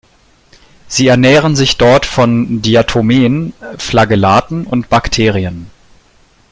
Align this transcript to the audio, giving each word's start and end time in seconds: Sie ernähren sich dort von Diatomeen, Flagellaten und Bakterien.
Sie 0.87 1.05
ernähren 1.09 1.55
sich 1.55 1.77
dort 1.77 2.07
von 2.07 2.63
Diatomeen, 2.63 3.53
Flagellaten 3.77 4.65
und 4.65 4.89
Bakterien. 4.89 5.69